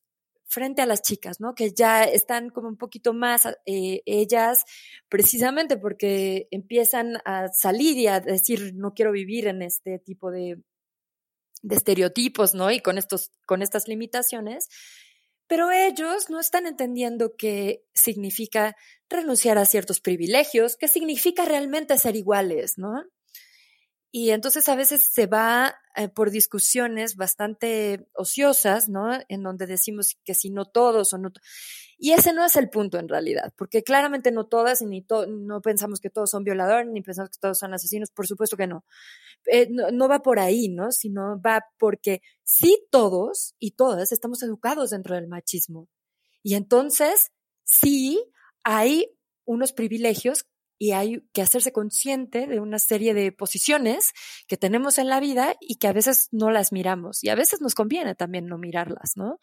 [0.49, 1.53] frente a las chicas, ¿no?
[1.53, 4.65] Que ya están como un poquito más eh, ellas,
[5.07, 10.57] precisamente porque empiezan a salir y a decir, no quiero vivir en este tipo de,
[11.61, 12.71] de estereotipos, ¿no?
[12.71, 14.69] Y con estos, con estas limitaciones.
[15.45, 18.75] Pero ellos no están entendiendo qué significa
[19.07, 23.03] renunciar a ciertos privilegios, qué significa realmente ser iguales, ¿no?
[24.11, 29.11] Y entonces a veces se va eh, por discusiones bastante ociosas, ¿no?
[29.27, 31.29] En donde decimos que si no todos o no.
[31.97, 35.99] Y ese no es el punto en realidad, porque claramente no todas, ni no pensamos
[35.99, 38.85] que todos son violadores, ni pensamos que todos son asesinos, por supuesto que no.
[39.47, 39.91] Eh, no.
[39.91, 40.07] no.
[40.07, 40.93] va por ahí, ¿no?
[40.93, 45.89] Sino va porque sí todos y todas estamos educados dentro del machismo.
[46.43, 47.33] Y entonces
[47.65, 48.23] sí
[48.63, 49.11] hay
[49.43, 50.45] unos privilegios
[50.79, 54.13] y hay que hacerse consciente de una serie de posiciones
[54.47, 57.61] que tenemos en la vida y que a veces no las miramos y a veces
[57.61, 59.39] nos conviene también no mirarlas, ¿no?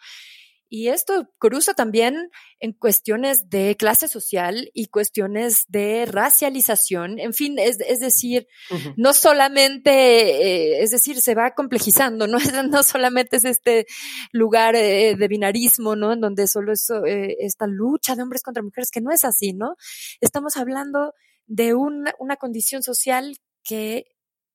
[0.68, 7.20] Y esto cruza también en cuestiones de clase social y cuestiones de racialización.
[7.20, 8.48] En fin, es, es decir,
[8.96, 12.38] no solamente, eh, es decir, se va complejizando, ¿no?
[12.68, 13.87] no solamente es este
[14.33, 16.12] lugar eh, de binarismo, ¿no?
[16.12, 19.52] En donde solo es eh, esta lucha de hombres contra mujeres, que no es así,
[19.52, 19.76] ¿no?
[20.20, 21.14] Estamos hablando
[21.46, 24.07] de una, una condición social que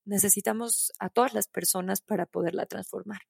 [0.04, 3.22] necesitamos a todas las personas para poderla transformar.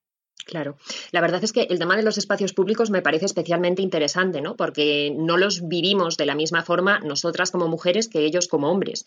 [0.51, 0.75] Claro,
[1.13, 4.57] la verdad es que el tema de los espacios públicos me parece especialmente interesante, ¿no?
[4.57, 9.05] Porque no los vivimos de la misma forma nosotras como mujeres que ellos como hombres.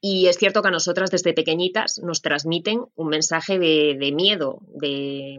[0.00, 5.38] Y es cierto que a nosotras desde pequeñitas nos transmiten un mensaje de, miedo, de,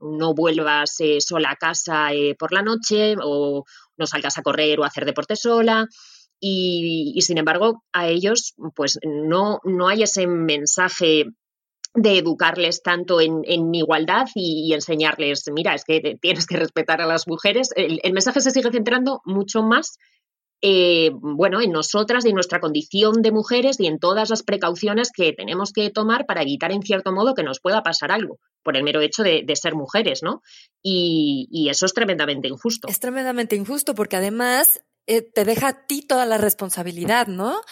[0.00, 3.66] no vuelvas eh, sola a casa eh, por la noche o
[3.98, 5.86] no salgas a correr o a hacer deporte sola.
[6.40, 11.26] Y, sin embargo, a ellos, pues no, no hay ese mensaje
[12.02, 17.26] de educarles tanto en, igualdad y, enseñarles, mira, es que tienes que respetar a las
[17.26, 17.70] mujeres.
[17.76, 19.98] El, mensaje se sigue centrando mucho más,
[20.60, 25.10] eh, bueno, en nosotras y en nuestra condición de mujeres y en todas las precauciones
[25.12, 28.76] que tenemos que tomar para evitar, en cierto modo, que nos pueda pasar algo por
[28.76, 30.42] el mero hecho de, ser mujeres, ¿no?
[30.82, 32.88] Y, y, eso es tremendamente injusto.
[32.88, 37.62] Es tremendamente injusto porque además eh, te deja a ti toda la responsabilidad, ¿no?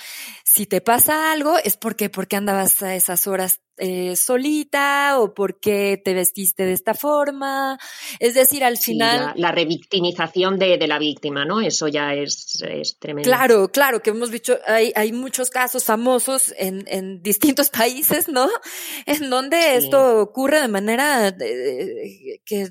[0.44, 6.00] Si te pasa algo es porque, porque andabas a esas horas eh, solita o porque
[6.02, 7.78] te vestiste de esta forma.
[8.20, 9.34] Es decir, al final.
[9.36, 11.60] la, revictimización de, la víctima, ¿no?
[11.60, 12.56] Eso ya es,
[12.98, 13.28] tremendo.
[13.28, 18.48] Claro, claro, que hemos dicho, hay, hay muchos casos famosos en, en distintos países, ¿no?
[19.04, 22.68] En donde esto ocurre de manera eh, que,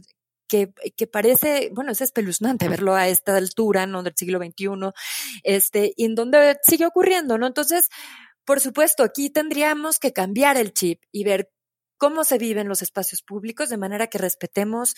[0.47, 4.03] que, que, parece, bueno, es espeluznante verlo a esta altura, ¿no?
[4.03, 4.91] Del siglo XXI,
[5.43, 7.47] este, y en donde sigue ocurriendo, ¿no?
[7.47, 7.89] Entonces,
[8.45, 11.51] por supuesto, aquí tendríamos que cambiar el chip y ver
[11.97, 14.95] cómo se viven los espacios públicos de manera que respetemos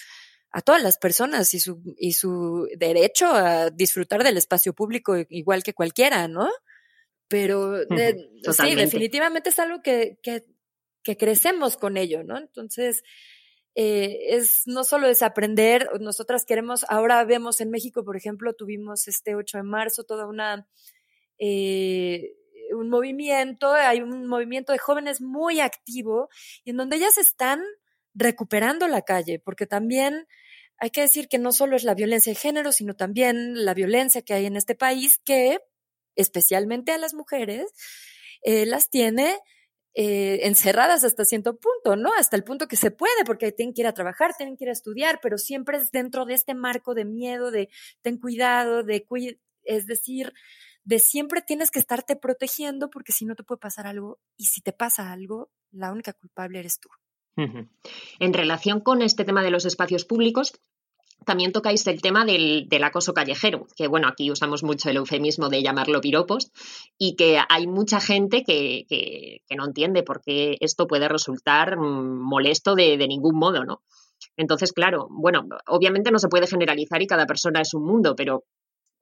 [0.51, 5.63] a todas las personas y su, y su derecho a disfrutar del espacio público igual
[5.63, 6.49] que cualquiera, ¿no?
[7.27, 10.43] Pero sí, definitivamente es algo que, que,
[11.03, 12.38] que crecemos con ello, ¿no?
[12.38, 13.03] Entonces,
[13.79, 19.07] eh, es no solo es aprender, nosotras queremos, ahora vemos en México, por ejemplo, tuvimos
[19.07, 20.67] este 8 de marzo toda una,
[21.37, 22.33] eh,
[22.71, 26.27] un movimiento, hay un movimiento de jóvenes muy activo
[26.63, 27.61] y en donde ellas están
[28.15, 30.25] recuperando la calle, porque también
[30.79, 34.23] hay que decir que no solo es la violencia de género, sino también la violencia
[34.23, 35.59] que hay en este país que
[36.15, 37.71] especialmente a las mujeres,
[38.41, 39.37] eh, las tiene
[39.99, 42.12] eh, encerradas hasta cierto punto, ¿no?
[42.13, 44.69] Hasta el punto que se puede, porque tienen que ir a trabajar, tienen que ir
[44.69, 47.69] a estudiar, pero siempre es dentro de este marco de miedo, de
[48.03, 49.07] ten cuidado, de
[49.63, 50.33] es decir,
[50.83, 54.62] de siempre tienes que estarte protegiendo porque si no te puede pasar algo y si
[54.62, 56.89] te pasa algo, la única culpable eres tú.
[58.19, 60.53] En relación con este tema de los espacios públicos,
[61.27, 65.61] también tocáis el tema del, acoso callejero, que bueno, aquí usamos mucho el eufemismo de
[65.61, 66.53] llamarlo piropos,
[66.97, 72.75] y que hay mucha gente que, no entiende por qué esto puede resultar mm, molesto
[72.75, 73.81] de, ningún modo, ¿no?
[74.37, 78.45] Entonces, claro, bueno, obviamente no se puede generalizar y cada persona es un mundo, pero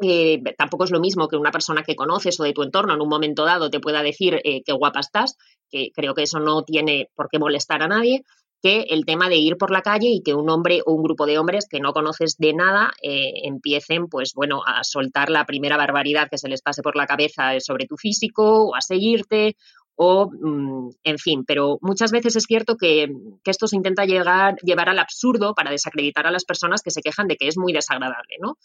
[0.01, 3.01] eh, tampoco es lo mismo que una persona que conoces o de tu entorno en
[3.01, 5.38] un momento dado te pueda decir eh, qué guapa estás,
[5.69, 8.23] que creo que eso no tiene por qué molestar a nadie,
[8.65, 11.28] que el tema de ir por la calle y que un hombre o un grupo
[11.28, 15.78] de hombres que no conoces de nada eh, empiecen, pues bueno, a soltar la primera
[15.78, 19.56] barbaridad que se les pase por la cabeza sobre tu físico o a seguirte
[19.93, 23.08] o, mm, en fin, pero muchas veces es cierto que,
[23.43, 27.01] que, esto se intenta llegar, llevar al absurdo para desacreditar a las personas que se
[27.01, 28.58] quejan de que es muy desagradable, ¿no?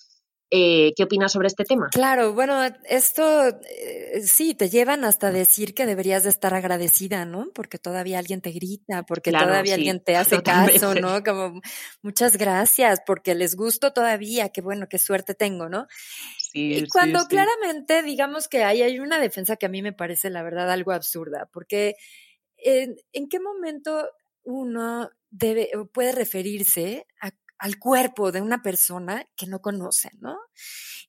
[0.53, 1.89] Eh, ¿Qué opinas sobre este tema?
[1.93, 7.51] Claro, bueno, esto eh, sí, te llevan hasta decir que deberías de estar agradecida, ¿no?
[7.55, 11.23] Porque todavía alguien te grita, porque todavía alguien te hace caso, ¿no?
[11.23, 11.61] Como
[12.03, 15.87] muchas gracias, porque les gusto todavía, qué bueno, qué suerte tengo, ¿no?
[16.37, 20.31] Sí, y cuando claramente digamos que hay, hay una defensa que a mí me parece
[20.31, 21.95] la verdad algo absurda, porque
[22.57, 24.09] ¿en, en qué momento
[24.43, 30.37] uno debe, puede referirse a al cuerpo de una persona que no conocen, ¿no?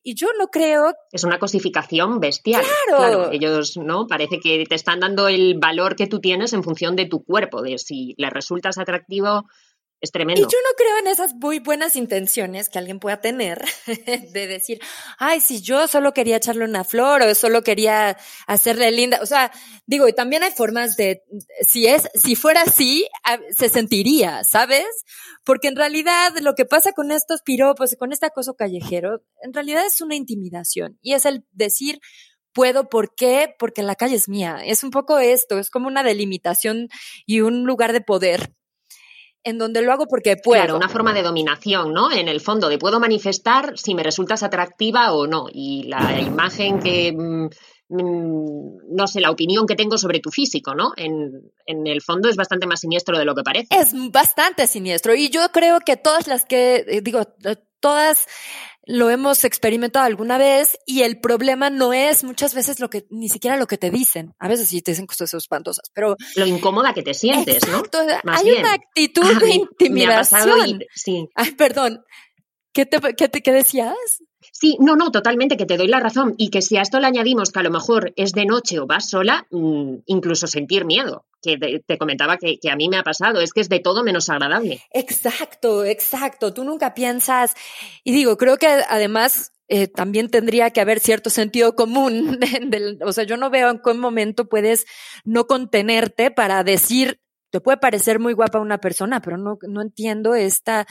[0.03, 0.93] Y yo no creo.
[1.11, 2.63] Es una cosificación bestial.
[2.87, 3.31] Claro.
[3.31, 4.05] Ellos, ¿no?
[4.07, 7.61] Parece que te están dando el valor que tú tienes en función de tu cuerpo,
[7.61, 9.45] de si le resultas atractivo
[10.01, 10.41] es tremendo.
[10.41, 13.63] Y yo no creo en esas muy buenas intenciones que alguien pueda tener
[14.31, 14.79] de decir,
[15.19, 19.19] ay, si yo solo quería echarle una flor o solo quería hacerle linda.
[19.21, 19.51] O sea,
[19.85, 21.23] digo, y también hay formas de,
[21.67, 23.07] si es, si fuera así,
[23.55, 24.87] se sentiría, ¿sabes?
[25.43, 29.53] Porque en realidad lo que pasa con estos piropos y con este acoso callejero, en
[29.53, 31.99] realidad es una intimidación y es el decir,
[32.53, 33.53] puedo, ¿por qué?
[33.59, 34.61] Porque la calle es mía.
[34.65, 36.89] Es un poco esto, es como una delimitación
[37.27, 38.55] y un lugar de poder
[39.43, 40.62] en donde lo hago porque puedo.
[40.62, 42.12] Claro, una forma de dominación, ¿no?
[42.12, 45.47] En el fondo, de puedo manifestar si me resultas atractiva o no.
[45.51, 47.49] Y la imagen que, mm,
[47.89, 50.91] mm, no sé, la opinión que tengo sobre tu físico, ¿no?
[50.95, 53.67] En, en, el fondo es bastante más siniestro de lo que parece.
[53.71, 55.15] Es bastante siniestro.
[55.15, 57.23] Y yo creo que todas las que, eh, digo,
[57.80, 58.27] todas
[58.85, 63.29] lo hemos experimentado alguna vez y el problema no es muchas veces lo que, ni
[63.29, 64.33] siquiera lo que te dicen.
[64.39, 66.15] A veces sí te dicen cosas espantosas, pero.
[66.35, 67.83] Lo incómoda que te sientes, ¿no?
[68.25, 70.83] Hay una actitud de intimidación.
[70.95, 71.29] sí.
[71.35, 72.03] Ay, perdón.
[72.73, 73.95] ¿Qué te, qué te qué decías?
[74.62, 76.36] Sí, no, no, totalmente, que te doy la razón.
[76.38, 78.86] Y que si a esto le añadimos que a lo mejor es de noche o
[78.86, 83.41] vas sola, mm, incluso sentir miedo, que te, comentaba que, a mí me ha pasado,
[83.41, 84.84] es que es de todo menos agradable.
[84.93, 86.54] Exacto, exacto.
[86.54, 87.56] Tú nunca piensas,
[88.04, 92.38] y digo, creo que además eh, también tendría que haber cierto sentido común.
[93.04, 94.86] o sea, yo no veo en qué momento puedes
[95.26, 97.19] no contenerte para decir,
[97.50, 100.86] te puede parecer muy guapa una persona, pero no, no entiendo esta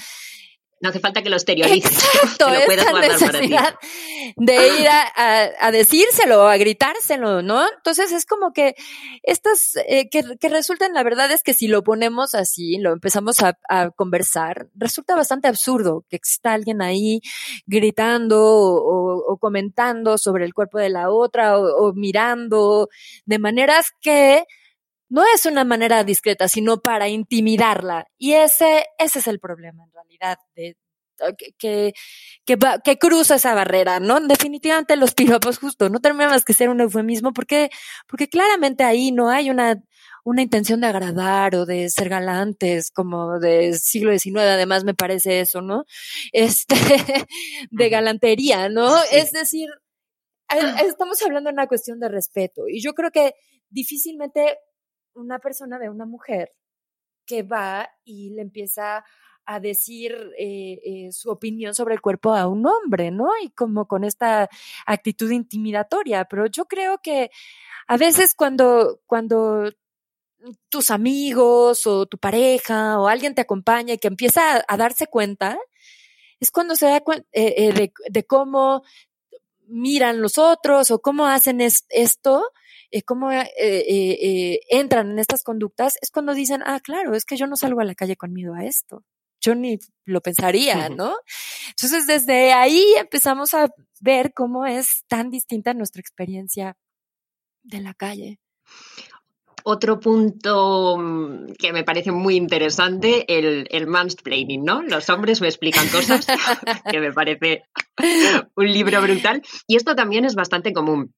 [0.80, 1.92] no hace falta que lo exteriorices.
[2.14, 3.74] Exacto, lo necesidad
[4.36, 7.66] de ir a, a, decírselo, a gritárselo, ¿no?
[7.76, 8.74] Entonces es como que
[9.22, 13.42] estas eh, que, que, resultan, la verdad es que si lo ponemos así, lo empezamos
[13.42, 17.20] a, a conversar, resulta bastante absurdo que exista alguien ahí
[17.66, 22.88] gritando o, o comentando sobre el cuerpo de la otra o, o mirando
[23.26, 24.44] de maneras que
[25.10, 28.06] no es una manera discreta, sino para intimidarla.
[28.16, 30.76] Y ese, ese es el problema en realidad, de,
[31.36, 31.92] que,
[32.46, 34.20] que, que, cruza esa barrera, ¿no?
[34.20, 37.70] Definitivamente los piropos justo, no termina más que ser un eufemismo porque,
[38.06, 39.82] porque claramente ahí no hay una,
[40.24, 45.40] una intención de agradar o de ser galantes como de siglo XIX, además me parece
[45.40, 45.84] eso, ¿no?
[46.32, 46.74] Este,
[47.70, 48.96] de galantería, ¿no?
[49.12, 49.68] Es decir,
[50.84, 53.34] estamos hablando de una cuestión de respeto y yo creo que
[53.68, 54.58] difícilmente
[55.14, 56.52] una persona ve una mujer
[57.26, 59.04] que va y le empieza
[59.44, 63.30] a decir eh, eh, su opinión sobre el cuerpo a un hombre, ¿no?
[63.42, 64.48] Y como con esta
[64.86, 66.24] actitud intimidatoria.
[66.26, 67.30] Pero yo creo que
[67.88, 69.70] a veces cuando, cuando
[70.68, 75.58] tus amigos o tu pareja o alguien te acompaña y que empieza a, darse cuenta,
[76.38, 78.82] es cuando se da cuenta eh, de, de, cómo
[79.66, 82.50] miran los otros o cómo hacen esto
[82.90, 87.36] eh, cómo eh, eh, entran en estas conductas, es cuando dicen, ah, claro, es que
[87.36, 89.04] yo no salgo a la calle con miedo a esto.
[89.40, 91.14] Yo ni lo pensaría, ¿no?
[91.70, 93.70] Entonces, desde ahí empezamos a,
[94.00, 96.76] ver cómo es tan distinta nuestra experiencia
[97.62, 98.40] de la calle.
[99.62, 104.82] Otro punto mm, que me parece muy interesante, el, el mansplaining, ¿no?
[104.82, 106.26] Los hombres me explican cosas,
[106.90, 107.64] que me parece
[108.56, 109.42] un libro brutal.
[109.66, 111.12] Y esto también es bastante común.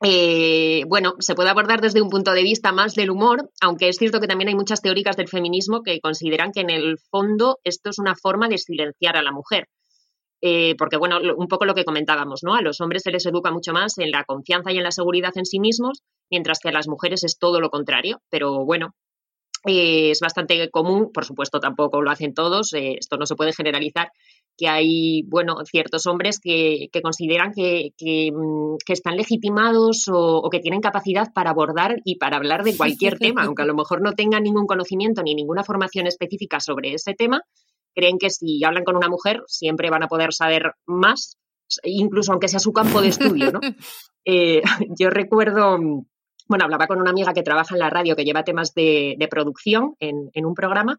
[0.00, 3.96] Eh, bueno, se puede abordar desde un punto de vista más del humor, aunque es
[3.96, 7.90] cierto que también hay muchas teóricas del feminismo que consideran que en el fondo esto
[7.90, 9.68] es una forma de silenciar a la mujer.
[10.40, 12.54] Eh, porque, bueno, un poco lo que comentábamos, ¿no?
[12.54, 15.32] A los hombres se les educa mucho más en la confianza y en la seguridad
[15.34, 18.20] en sí mismos, mientras que a las mujeres es todo lo contrario.
[18.30, 18.94] Pero bueno,
[19.68, 24.10] eh, es bastante común, por supuesto tampoco lo hacen todos, esto no se puede generalizar,
[24.56, 27.92] que hay, bueno, ciertos hombres que, consideran que,
[28.32, 32.76] mm, que, están legitimados o, o, que tienen capacidad para abordar y para hablar de
[32.76, 36.94] cualquier tema, aunque a lo mejor no tengan ningún conocimiento ni ninguna formación específica sobre
[36.94, 37.42] ese tema,
[37.94, 41.36] creen que si hablan con una mujer siempre van a poder saber más,
[41.82, 43.60] incluso aunque sea su campo de estudio, ¿no?
[44.30, 44.60] Eh,
[44.98, 45.78] yo recuerdo
[46.48, 49.94] bueno, hablaba con una amiga que trabaja en la radio, que lleva temas de, producción
[50.00, 50.96] en, un programa,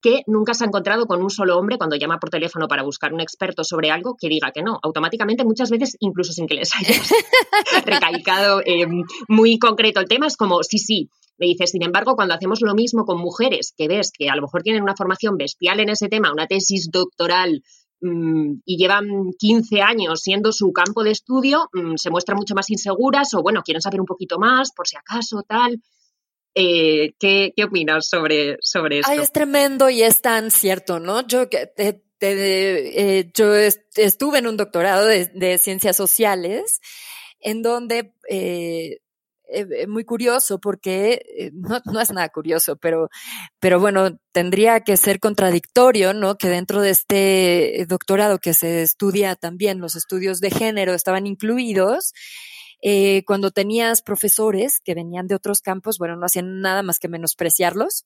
[0.00, 3.12] que nunca se ha encontrado con un solo hombre cuando llama por teléfono para buscar
[3.12, 4.78] un experto sobre algo que diga que no.
[4.82, 6.94] Automáticamente, muchas veces, incluso sin que les haya
[7.84, 8.86] recalcado eh,
[9.28, 11.08] muy concreto el tema, es como, sí, sí.
[11.36, 14.42] Me dice, sin embargo, cuando hacemos lo mismo con mujeres que ves que a lo
[14.42, 17.62] mejor tienen una formación bestial en ese tema, una tesis doctoral
[18.04, 23.34] y llevan 15 años siendo su campo de estudio, mmm, se muestran mucho más inseguras
[23.34, 25.80] o, bueno, quieren saber un poquito más por si acaso, tal.
[26.54, 29.10] Eh, ¿qué, ¿qué, opinas sobre, sobre esto?
[29.10, 31.26] Ay, es tremendo y es tan cierto, ¿no?
[31.26, 36.80] Yo, te, te, eh, yo estuve en un doctorado de, de ciencias sociales
[37.40, 38.98] en donde eh,
[39.48, 43.08] eh, muy curioso porque eh, no, no, es nada curioso, pero,
[43.60, 46.36] pero bueno, tendría que ser contradictorio, ¿no?
[46.36, 52.12] Que dentro de este doctorado que se estudia también los estudios de género estaban incluidos
[52.86, 57.08] eh, cuando tenías profesores que venían de otros campos, bueno, no hacían nada más que
[57.08, 58.04] menospreciarlos.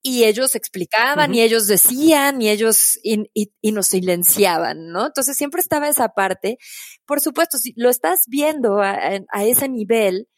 [0.00, 1.36] Y ellos explicaban, uh -huh.
[1.36, 5.06] y ellos decían, y ellos, y, y, y, nos silenciaban, ¿no?
[5.06, 6.56] Entonces siempre estaba esa parte.
[7.04, 8.96] Por supuesto, si lo estás viendo a,
[9.30, 10.28] a ese nivel,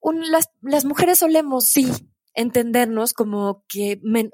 [0.00, 1.90] un, las, las mujeres solemos, sí,
[2.34, 4.32] entendernos como que men,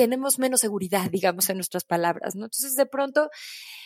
[0.00, 2.46] tenemos menos seguridad, digamos, en nuestras palabras, ¿no?
[2.46, 3.28] Entonces, de pronto,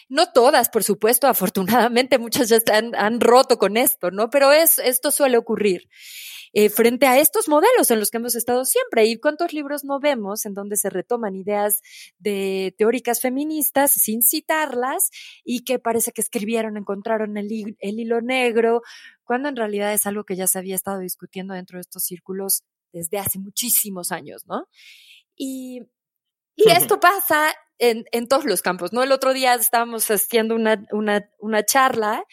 [0.09, 4.31] no todas, por supuesto, afortunadamente, muchas ya están, han roto con esto, ¿no?
[4.31, 5.89] Pero es, esto suele ocurrir.
[6.53, 9.07] Eh, frente a estos modelos en los que hemos estado siempre.
[9.07, 11.81] ¿Y cuántos libros no vemos en donde se retoman ideas
[12.21, 15.11] de teóricas feministas sin citarlas
[15.43, 17.49] y que parece que escribieron, encontraron el,
[17.81, 18.83] el hilo negro,
[19.25, 22.63] cuando en realidad es algo que ya se había estado discutiendo dentro de estos círculos
[22.93, 24.69] desde hace muchísimos años, ¿no?
[25.37, 25.81] Y,
[26.57, 29.03] y esto pasa en, en, todos los campos, ¿no?
[29.03, 32.25] El otro día estábamos haciendo una, una, una charla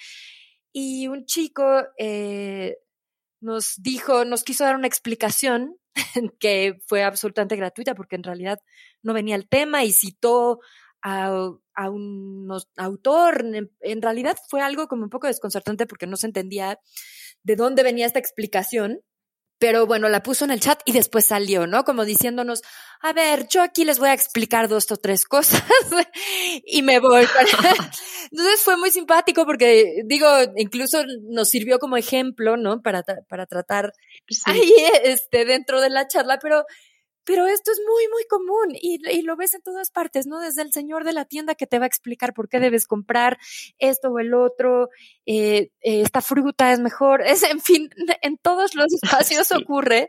[0.72, 2.78] y un chico eh,
[3.41, 5.78] nos dijo, nos quiso dar una explicación
[6.39, 8.59] que fue absolutamente gratuita porque en realidad
[9.01, 10.59] no venía el tema y citó
[11.01, 12.47] a, a un
[12.78, 13.43] autor.
[13.43, 16.80] En, en, realidad fue algo como un poco desconcertante porque no se entendía
[17.43, 19.01] de dónde venía esta explicación.
[19.62, 21.84] Pero bueno, la puso en el chat y después salió, ¿no?
[21.84, 22.64] Como diciéndonos,
[22.99, 25.62] a ver, yo aquí les voy a explicar dos o tres cosas
[26.66, 27.28] y me voy.
[28.32, 32.82] Entonces fue muy simpático porque, digo, incluso nos sirvió como ejemplo, ¿no?
[32.82, 33.93] Para, para tratar
[34.28, 34.41] sí.
[34.47, 36.66] ahí, este, dentro de la charla, pero
[37.24, 40.39] pero esto es muy, muy común y, y, lo ves en todas partes, ¿no?
[40.39, 43.38] Desde el señor de la tienda que te va a explicar por qué debes comprar
[43.78, 44.89] esto o el otro,
[45.26, 47.89] eh, eh, esta fruta es mejor, es, en fin,
[48.22, 49.55] en todos los espacios sí.
[49.55, 50.07] ocurre.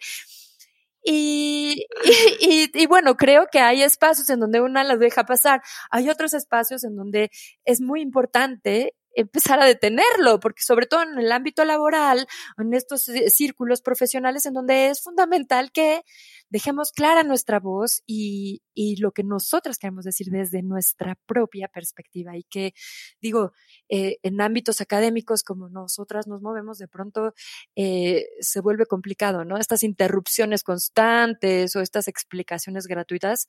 [1.05, 1.87] Y,
[2.41, 5.63] y, y, bueno, creo que hay espacios en donde una las deja pasar.
[5.91, 7.31] Hay otros espacios en donde
[7.65, 12.27] es muy importante empezar a detenerlo, porque sobre todo en el ámbito laboral,
[12.59, 16.03] en estos círculos profesionales en donde es fundamental que
[16.49, 22.37] dejemos clara nuestra voz y, y lo que nosotras queremos decir desde nuestra propia perspectiva
[22.37, 22.75] y que,
[23.21, 23.53] digo,
[23.89, 27.35] eh, en ámbitos académicos como nosotras nos movemos, de pronto
[27.77, 29.59] eh, se vuelve complicado, ¿no?
[29.59, 33.49] Estas interrupciones constantes o estas explicaciones gratuitas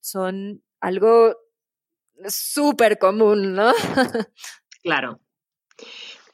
[0.00, 1.36] son algo
[2.28, 3.72] súper común, ¿no?
[4.86, 5.18] Claro.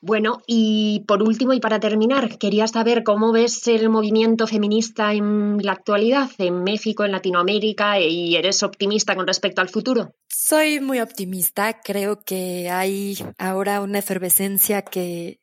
[0.02, 5.56] Bueno, y por último y para terminar, quería saber cómo ves el movimiento feminista en
[5.62, 10.14] la actualidad, en México, en Latinoamérica, y eres optimista con respecto al futuro.
[10.28, 15.40] Soy muy optimista, creo que hay ahora una efervescencia que,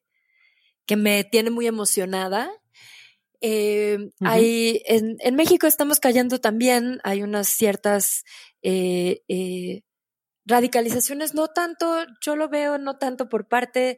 [0.86, 2.51] que me tiene muy emocionada.
[3.41, 4.30] Eh, uh -huh.
[4.30, 8.24] hay, en, en, México estamos cayendo también, hay unas ciertas
[8.62, 9.82] eh, eh,
[10.50, 13.97] radicalizaciones no tanto, yo lo veo no tanto por parte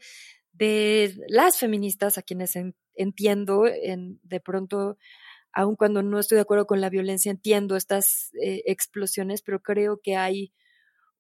[0.54, 2.54] de las feministas, a quienes
[2.94, 4.98] entiendo, en, de pronto,
[5.54, 10.00] aun cuando no estoy de acuerdo con la violencia, entiendo estas eh, explosiones, pero creo
[10.04, 10.54] que hay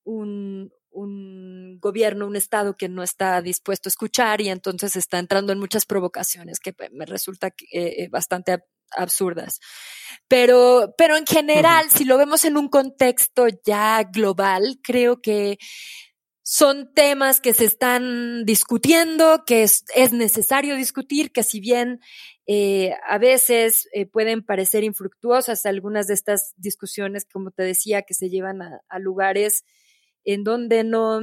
[0.03, 5.53] un, un gobierno, un Estado que no está dispuesto a escuchar y entonces está entrando
[5.53, 8.59] en muchas provocaciones que me resulta eh, bastante
[8.95, 9.59] absurdas.
[10.27, 15.57] Pero, pero en general, si lo vemos en un contexto ya global, creo que
[16.43, 21.99] son temas que se están discutiendo, que es, necesario discutir, que si bien
[22.47, 28.13] eh, a veces eh, pueden parecer infructuosas algunas de estas discusiones, como te decía, que
[28.13, 29.63] se llevan a lugares
[30.23, 31.21] en donde no,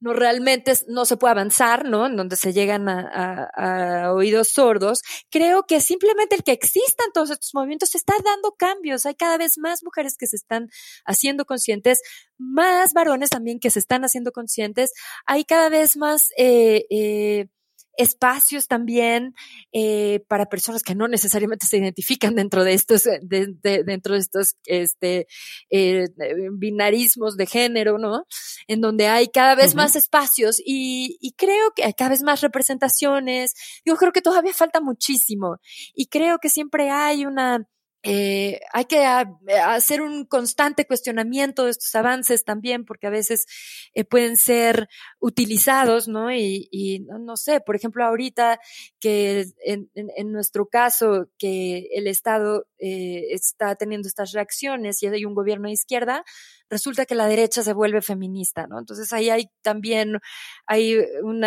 [0.00, 2.06] no realmente no se puede avanzar, ¿no?
[2.06, 5.02] En donde se llegan a, oídos sordos.
[5.30, 9.06] Creo que simplemente el que existan todos estos movimientos está dando cambios.
[9.06, 10.68] Hay cada vez más mujeres que se están
[11.04, 12.00] haciendo conscientes,
[12.38, 14.92] más varones también que se están haciendo conscientes.
[15.26, 17.48] Hay cada vez más eh, eh,
[17.96, 19.34] espacios también
[19.72, 24.56] eh, para personas que no necesariamente se identifican dentro de estos, eh, dentro de estos
[24.64, 25.26] este,
[25.70, 26.06] eh,
[26.52, 28.26] binarismos de género, ¿no?
[28.66, 32.40] En donde hay cada vez más espacios y, y, creo que hay cada vez más
[32.40, 33.54] representaciones.
[33.84, 35.58] Yo creo que todavía falta muchísimo
[35.94, 37.66] y creo que siempre hay una
[38.02, 39.28] eh, hay que ah,
[39.66, 43.46] hacer un constante cuestionamiento de estos avances también, porque a veces
[43.94, 44.88] eh, pueden ser
[45.18, 46.32] utilizados, ¿no?
[46.32, 48.60] Y, no, sé, por ejemplo, ahorita
[49.00, 55.34] que en, nuestro caso, que el Estado eh, está teniendo estas reacciones y hay un
[55.34, 56.24] gobierno de izquierda,
[56.70, 58.78] resulta que la derecha se vuelve feminista, ¿no?
[58.78, 60.18] Entonces ahí hay también,
[60.66, 61.44] hay un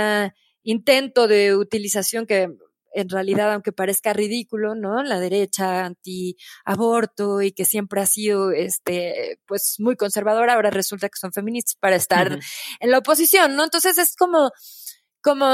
[0.64, 2.50] intento de utilización que
[2.94, 5.04] en realidad, aunque parezca ridículo, ¿no?
[5.04, 11.20] La derecha anti-aborto y que siempre ha sido, este, pues muy conservadora, ahora resulta que
[11.20, 12.40] son feministas para estar
[12.80, 13.64] en la oposición, ¿no?
[13.64, 14.52] Entonces es como,
[15.22, 15.46] como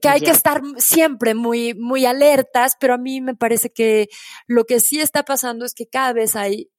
[0.00, 4.08] que hay que estar siempre muy, muy alertas, pero a mí me parece que
[4.46, 6.71] lo que sí está pasando es que cada vez hay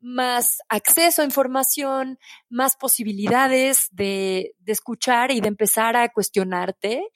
[0.00, 7.08] más acceso a información, más posibilidades de, de, escuchar y de empezar a cuestionarte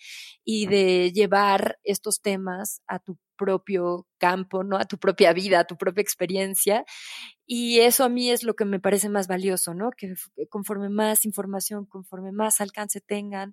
[0.45, 4.79] y de llevar estos temas a tu propio campo, ¿no?
[4.79, 6.85] A tu propia vida, a tu propia experiencia.
[7.47, 9.91] Y eso a mí es lo que me parece más valioso, ¿no?
[9.91, 10.15] Que
[10.49, 13.53] conforme más información, conforme más alcance tengan,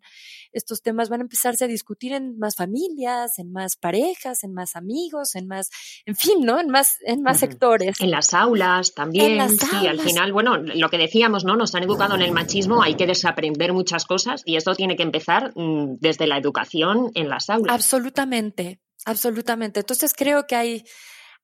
[0.53, 4.77] estos temas van a empezarse a discutir en más familias, en más parejas, en más
[4.77, 5.69] amigos, en más,
[6.05, 6.59] en fin, ¿no?
[6.61, 7.99] En más, en más sectores.
[7.99, 9.49] En las aulas también.
[9.49, 11.57] sí, al final, bueno, lo que decíamos, ¿no?
[11.57, 15.03] Nos han educado en el machismo, hay que desaprender muchas cosas y esto tiene que
[15.03, 17.75] empezar mm, desde la educación en las aulas.
[17.75, 19.79] Absolutamente, Absolutamente.
[19.79, 20.83] Entonces creo que hay,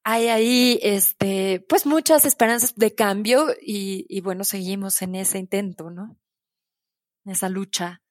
[0.03, 5.89] hay ahí, este, pues muchas esperanzas de cambio y, y bueno, seguimos en ese intento,
[5.89, 6.17] ¿no?
[7.25, 8.01] En esa lucha.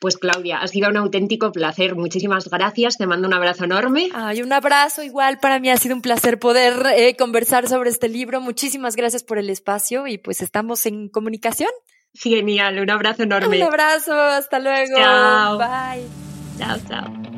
[0.00, 1.96] Pues Claudia, ha sido un auténtico placer.
[1.96, 2.96] Muchísimas gracias.
[2.98, 4.10] Te mando un abrazo enorme.
[4.14, 5.40] Ay, un abrazo igual.
[5.40, 8.40] Para mí ha sido un placer poder eh, conversar sobre este libro.
[8.40, 11.70] Muchísimas gracias por el espacio y pues estamos en comunicación.
[12.14, 13.56] Genial, un abrazo enorme.
[13.56, 14.96] Un abrazo, hasta luego.
[14.96, 15.58] Chao.
[15.58, 16.06] Bye.
[16.58, 17.37] Chao, chao.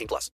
[0.01, 0.29] 18 plus.